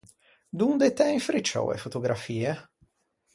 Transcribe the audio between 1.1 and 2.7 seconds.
infricciou e fotografie?